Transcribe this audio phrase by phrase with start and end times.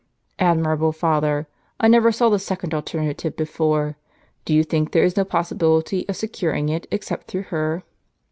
[0.39, 1.47] "Admirable, father!
[1.79, 3.97] I never saw the second alternative before.
[4.45, 7.83] Do you think there is no possibility of securing it except through her?